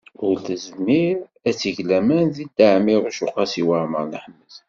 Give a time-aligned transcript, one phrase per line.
[0.27, 1.15] Ur tezmir
[1.47, 4.51] ad teg laman deg Dda Ɛmiiruc u Qasi Waɛmer n Ḥmed.